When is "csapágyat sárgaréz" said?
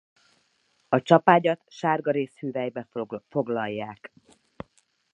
1.01-2.37